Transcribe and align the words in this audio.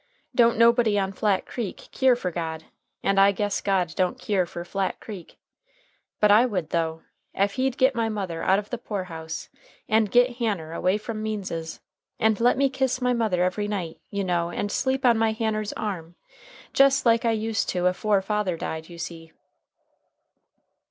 Don't 0.33 0.57
nobody 0.57 0.97
on 0.97 1.11
Flat 1.13 1.45
Creek 1.45 1.89
keer 1.91 2.15
fer 2.15 2.31
God, 2.31 2.65
and 3.03 3.19
I 3.19 3.31
guess 3.31 3.61
God 3.61 3.93
don't 3.95 4.17
keer 4.17 4.47
fer 4.47 4.63
Flat 4.65 4.99
Creek. 4.99 5.37
But 6.19 6.31
I 6.31 6.43
would, 6.43 6.71
though, 6.71 7.03
ef 7.35 7.53
he'd 7.53 7.77
git 7.77 7.93
my 7.93 8.09
mother 8.09 8.41
out 8.41 8.57
of 8.57 8.71
the 8.71 8.79
poor 8.79 9.03
house 9.03 9.49
and 9.87 10.09
git 10.09 10.37
Hanner 10.37 10.73
away 10.73 10.97
from 10.97 11.21
Means's, 11.21 11.81
and 12.17 12.39
let 12.39 12.57
me 12.57 12.67
kiss 12.67 12.99
my 12.99 13.13
mother 13.13 13.43
every 13.43 13.67
night, 13.67 13.99
you 14.09 14.23
know, 14.23 14.49
and 14.49 14.71
sleep 14.71 15.05
on 15.05 15.19
my 15.19 15.33
Hanner's 15.33 15.71
arm, 15.73 16.15
jes 16.75 17.05
like 17.05 17.23
I 17.23 17.33
used 17.33 17.69
to 17.69 17.85
afore 17.85 18.23
father 18.23 18.57
died, 18.57 18.89
you 18.89 18.97
see." 18.97 19.31